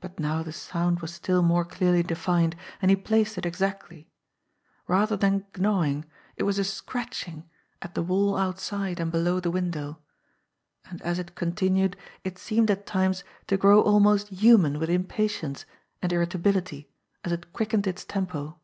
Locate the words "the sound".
0.42-0.98